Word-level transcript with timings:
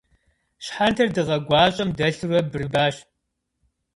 Щхьэнтэр 0.63 1.09
дыгъэ 1.15 1.37
гуащӏэм 1.47 1.89
дэлъурэ 1.97 2.39
бырыбащ. 2.51 2.95